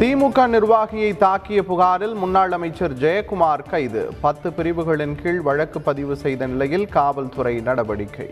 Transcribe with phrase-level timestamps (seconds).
[0.00, 4.12] திமுக நிர்வாகியை தாக்கிய புகாரில் முன்னாள் அமைச்சர் ஜெயக்குமார் கைது.
[4.20, 8.28] பத்து பிரிவுகளின் கீழ் வழக்கு பதிவு செய்த நிலையில் காவல்துறை நடவடிக்கை.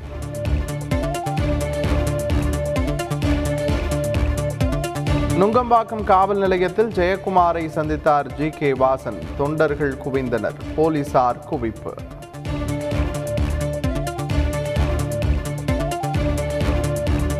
[5.40, 9.19] நுங்கம்பாக்கம் காவல் நிலையத்தில் ஜெயக்குமாரை சந்தித்தார் ஜி கே வாசன்.
[9.38, 10.56] தொண்டர்கள் குவிந்தனர்.
[10.76, 11.92] போலீசார் குவிப்பு.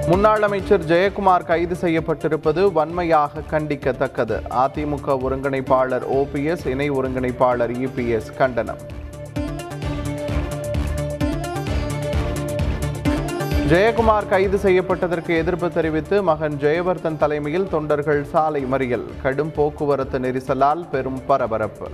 [0.09, 4.37] முன்னாள் அமைச்சர் ஜெயக்குமார் கைது செய்யப்பட்டிருப்பது வன்மையாக கண்டிக்கத்தக்கது.
[4.63, 8.81] அதிமுக ஒருங்கிணைப்பாளர் ஓபிஎஸ் இணை ஒருங்கிணைப்பாளர் இபிஎஸ் கண்டனம்.
[13.73, 19.09] ஜெயக்குமார் கைது செய்யப்பட்டதற்கு எதிர்ப்பு தெரிவித்து மகன் ஜெயவர்தன் தலைமையில் தொண்டர்கள் சாலை மறியல்.
[19.23, 21.89] கடும் போக்குவரத்து நெரிசலால் பெரும் பரபரப்பு.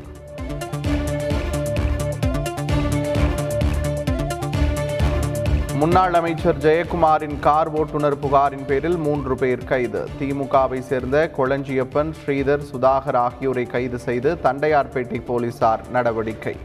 [5.80, 10.08] முன்னாள் அமைச்சர் ஜெயக்குமாரின் கார் ஓட்டுநர் புகாரின் பேரில் மூன்று பேர் கைது.
[10.20, 16.56] திமுகவை சேர்ந்த கொளஞ்சியப்பன் ஸ்ரீதர் சுதாகர் ஆகியோரை கைது செய்து தண்டையார்பேட்டை போலீசார் நடவடிக்கை.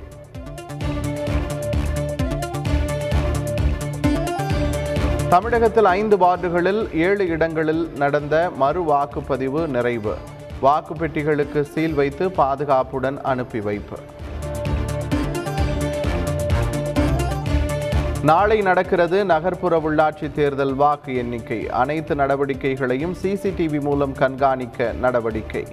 [5.30, 10.16] தமிழகத்தில் ஐந்து வார்டுகளில் ஏழு இடங்களில் நடந்த மறு வாக்குப்பதிவு நிறைவு.
[10.61, 13.98] வாக்குப்பெட்டிகளுக்கு சீல் வைத்து பாதுகாப்புடன் அனுப்பி வைப்பு.
[18.23, 21.70] நாளை நடக்கிறது நகர்ப்புற உள்ளாட்சி தேர்தல் வாக்கு எண்ணிக்கை.
[21.70, 25.67] அனைத்து நடவடிக்கைகளையும் சிசிடிவி மூலம் கண்காணிக்க நடவடிக்கை.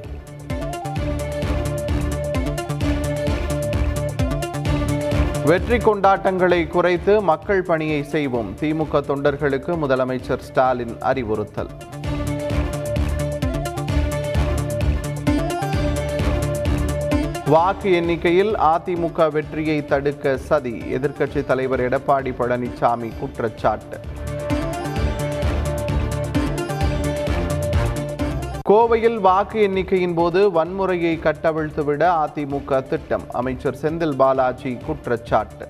[5.44, 8.56] வெற்றி கொண்டாட்டங்களை குறைத்து மக்கள் பணியை செய்வோம்.
[8.60, 11.70] திமுக தொண்டர்களுக்கு முதலமைச்சர் ஸ்டாலின் அறிவுறுத்தல்.
[17.48, 20.72] வாக்கு எண்ணிக்கையில் அதிமுக வெற்றியை தடுக்க சதி.
[20.78, 24.00] எதிர்க்கட்சி தலைவர் எடப்பாடி பழனிசாமி குற்றச்சாட்டு.
[28.68, 33.22] கோவையில் வாக்கு எண்ணிக்கையின் போது வன்முறையை கட்டவிழ்த்துவிட அதிமுக திட்டம்.
[33.32, 35.68] அமைச்சர் செந்தில் பாலாஜி குற்றச்சாட்டு.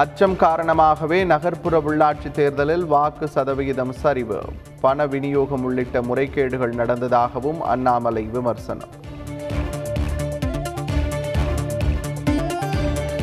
[0.00, 4.40] அச்சம் காரணமாகவே நகர்ப்புற உள்ளாட்சி தேர்தலில் வாக்கு சதவிகிதம் சரிவு.
[4.80, 8.88] பண விநியோகம் உள்ளிட்ட முறைகேடுகள் நடந்ததாகவும் அண்ணாமலை விமர்சனம்.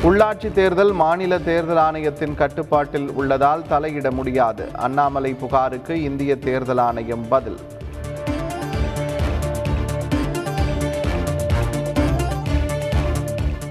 [0.04, 4.68] உள்ளாட்சி தேர்தல் மாநில தேர்தல் ஆணையத்தின் கட்டுப்பாட்டில் உள்ளதால் தலையிட முடியாது.
[4.76, 7.58] அண்ணாமலை புகாருக்கு இந்திய தேர்தல் ஆணையம் பதில்.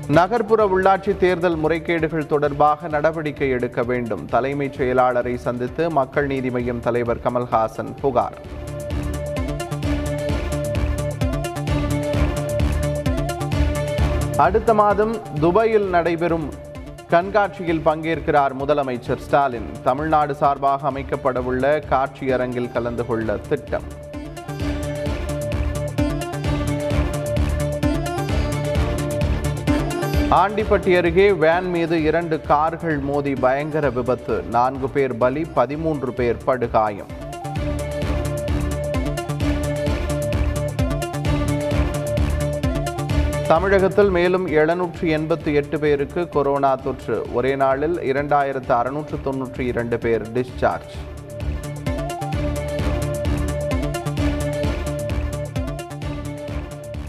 [0.09, 4.25] நகர்ப்புற உள்ளாட்சி தேர்தல் முறைகேடுகள் தொடர்பாக நடவடிக்கை எடுக்க வேண்டும்.
[4.25, 8.39] தலைமைச் செயலாளரை சந்தித்து மக்கள் நீதி மய்யம் தலைவர் கமல்ஹாசன் புகார்.
[14.37, 16.51] அடுத்த மாதம் துபாயில் நடைபெறும்
[17.09, 19.71] கண்காட்சியில் பங்கேற்கிறார் முதலமைச்சர் ஸ்டாலின்.
[19.83, 24.04] தமிழ்நாடு சார்பாக அமைக்கப்படவுள்ள காட்சியரங்கில் கலந்து கொள்ள திட்டம்.
[30.34, 34.43] ஆண்டிப்பட்டி அருகே வேன் மீது இரண்டு கார்கள் மோதி பயங்கர விபத்து.
[34.43, 37.11] நான்கு பேர் பலி பதிமூன்று பேர் படுகாயம்.
[43.49, 47.27] தமிழகத்தில் மேலும் எழுநூற்று எண்பத்தி எட்டு பேருக்கு கொரோனா தொற்று.
[47.33, 50.94] ஒரே நாளில் இரண்டாயிரத்து அறுநூற்று தொன்னூற்றி இரண்டு பேர் டிஸ்சார்ஜ்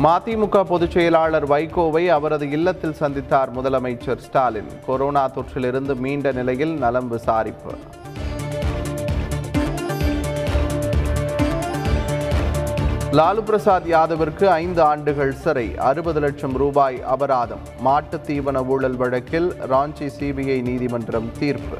[0.06, 4.68] மதிமுக பொதுச் செயலாளர் வைகோவை அவரது இல்லத்தில் சந்தித்தார் முதலமைச்சர் ஸ்டாலின்.
[4.86, 7.76] கொரோனா தொற்றிலிருந்து மீண்ட நிலையில் நலம் விசாரிப்பு.
[13.12, 20.10] லாலு பிரசாத் யாதவிற்கு ஐந்து ஆண்டுகள் சிறை அறுபது லட்சம் ரூபாய் அபராதம் மாட்டுத் தீவன ஊழல் வழக்கில் ராஞ்சி
[20.20, 21.78] சிபிஐ நீதிமன்றம் தீர்ப்பு.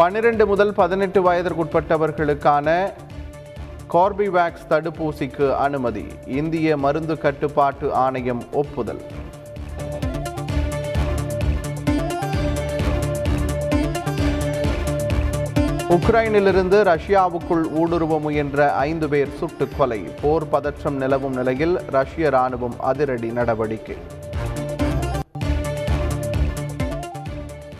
[0.00, 2.92] பன்னிரண்டு முதல் பதினெட்டு வயதிற்குட்பட்டவர்களுக்கான
[3.92, 6.06] கார்பிவேக்ஸ் தடுப்பூசிக்கு அனுமதி.
[6.26, 9.00] இந்திய மருந்து கட்டுப்பாட்டு ஆணையம் ஒப்புதல்.
[15.88, 20.08] உக்ரைனிலிருந்து ரஷ்யாவுக்குள் ஊடுருவ முயன்ற ஐந்து பேர் சுட்டுக் கொலை.
[20.22, 24.19] போர் பதற்றம் நிலவும் நிலையில் ரஷ்ய ராணுவம் அதிரடி நடவடிக்கை.